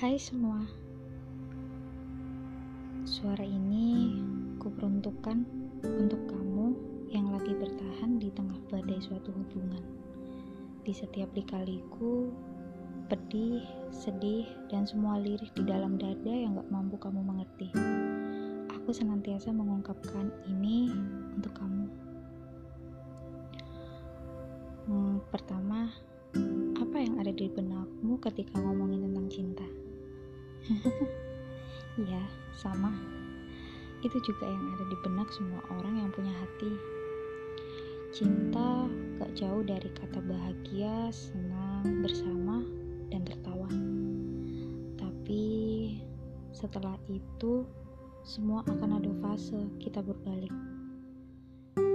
[0.00, 0.56] Hai semua,
[3.04, 4.16] suara ini
[4.56, 5.44] kuperuntukkan
[5.84, 6.72] untuk kamu
[7.12, 9.84] yang lagi bertahan di tengah badai suatu hubungan.
[10.88, 12.32] Di setiap likaliku,
[13.12, 13.60] pedih,
[13.92, 17.68] sedih, dan semua lirik di dalam dada yang gak mampu kamu mengerti.
[18.80, 20.88] Aku senantiasa mengungkapkan ini
[21.36, 21.86] untuk kamu.
[24.88, 25.92] Hmm, pertama,
[26.80, 29.89] apa yang ada di benakmu ketika ngomongin tentang cinta?
[32.00, 32.22] Iya,
[32.56, 32.94] sama.
[34.00, 36.72] Itu juga yang ada di benak semua orang yang punya hati.
[38.14, 38.88] Cinta
[39.20, 42.64] gak jauh dari kata bahagia, senang, bersama,
[43.12, 43.68] dan tertawa.
[44.96, 45.44] Tapi
[46.56, 47.68] setelah itu,
[48.24, 50.52] semua akan ada fase kita berbalik.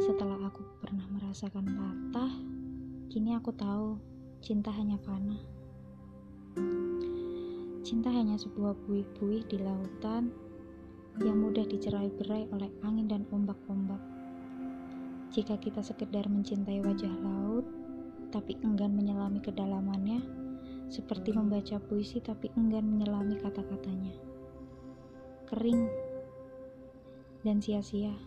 [0.05, 2.33] Setelah aku pernah merasakan patah,
[3.09, 3.97] kini aku tahu
[4.45, 5.54] cinta hanya fana.
[7.85, 10.33] Cinta hanya sebuah buih-buih di lautan
[11.21, 14.01] yang mudah dicerai-berai oleh angin dan ombak-ombak.
[15.29, 17.61] Jika kita sekedar mencintai wajah laut,
[18.33, 20.17] tapi enggan menyelami kedalamannya,
[20.89, 24.17] seperti membaca puisi tapi enggan menyelami kata-katanya.
[25.45, 25.85] Kering
[27.45, 28.17] dan sia-sia,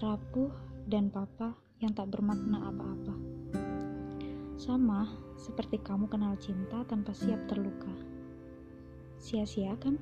[0.00, 0.56] rapuh
[0.88, 1.52] dan papa
[1.84, 3.25] yang tak bermakna apa-apa.
[4.56, 5.04] Sama
[5.36, 7.92] seperti kamu kenal cinta tanpa siap terluka.
[9.20, 10.00] Sia-sia kan?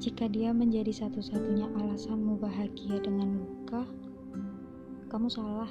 [0.00, 3.84] Jika dia menjadi satu-satunya alasanmu bahagia dengan luka,
[5.12, 5.68] kamu salah.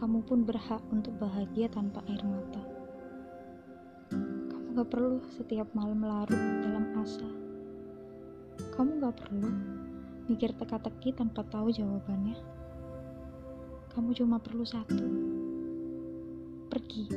[0.00, 2.64] Kamu pun berhak untuk bahagia tanpa air mata.
[4.48, 7.28] Kamu gak perlu setiap malam larut dalam asa.
[8.80, 9.50] Kamu gak perlu
[10.32, 12.61] mikir teka-teki tanpa tahu jawabannya.
[13.92, 15.04] Kamu cuma perlu satu.
[16.72, 17.12] Pergi.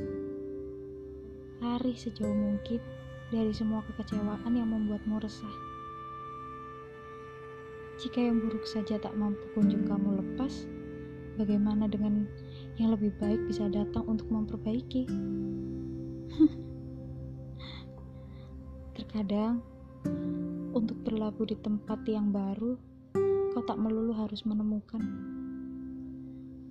[1.64, 2.84] Lari sejauh mungkin
[3.32, 5.56] dari semua kekecewaan yang membuatmu resah.
[8.04, 10.68] Jika yang buruk saja tak mampu kunjung kamu lepas,
[11.40, 12.28] bagaimana dengan
[12.76, 15.08] yang lebih baik bisa datang untuk memperbaiki?
[19.00, 19.64] Terkadang,
[20.76, 22.76] untuk berlabuh di tempat yang baru,
[23.56, 25.00] kau tak melulu harus menemukan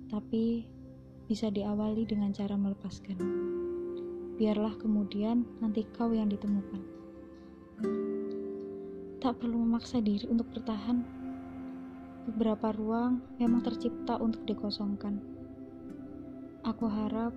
[0.09, 0.65] tapi
[1.25, 3.17] bisa diawali dengan cara melepaskan.
[4.35, 6.81] Biarlah kemudian nanti kau yang ditemukan.
[9.23, 11.01] Tak perlu memaksa diri untuk bertahan.
[12.29, 15.17] Beberapa ruang memang tercipta untuk dikosongkan.
[16.65, 17.33] Aku harap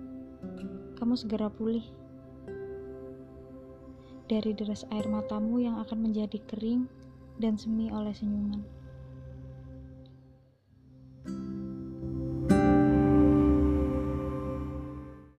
[0.97, 1.85] kamu segera pulih
[4.29, 6.85] dari deras air matamu yang akan menjadi kering
[7.41, 8.78] dan semi oleh senyuman.